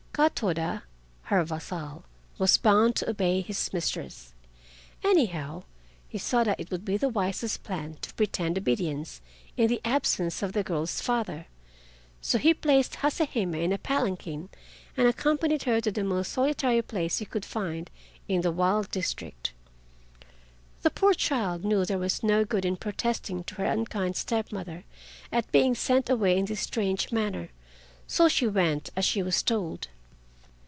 [0.13, 0.83] Katoda,
[1.23, 2.03] her vassal,
[2.37, 4.33] was bound to obey his mistress.
[5.05, 5.63] Anyhow,
[6.07, 9.21] he saw that it would be the wisest plan to pretend obedience
[9.57, 11.47] in the absence of the girl's father,
[12.19, 14.49] so he placed Hase Hime in a palanquin
[14.97, 17.89] and accompanied her to the most solitary place he could find
[18.27, 19.53] in the wild district.
[20.83, 24.83] The poor child knew there was no good in protesting to her unkind step mother
[25.31, 27.49] at being sent away in this strange manner,
[28.05, 29.87] so she went as she was told.